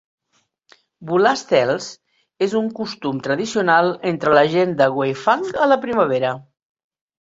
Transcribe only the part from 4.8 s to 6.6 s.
de Weifang a la primavera.